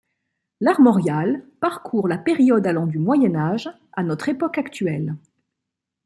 [0.61, 5.15] L'armorial parcourt la période allant du Moyen Âge à notre époque actuelle.